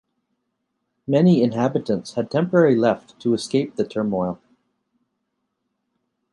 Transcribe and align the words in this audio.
Many 1.05 1.43
inhabitants 1.43 2.13
had 2.13 2.31
temporarily 2.31 2.75
left 2.75 3.19
to 3.19 3.35
escape 3.35 3.75
the 3.75 3.85
turmoil. 3.87 4.41